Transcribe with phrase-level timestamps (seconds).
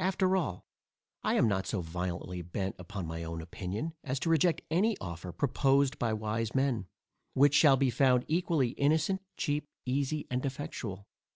[0.00, 0.64] After all,
[1.22, 5.30] I am not so violently bent upon my own opinion, as to reject any offer,
[5.30, 6.88] proposed by wise men,
[7.34, 11.06] which shall be found equally innocent, cheap, easy, and effectual.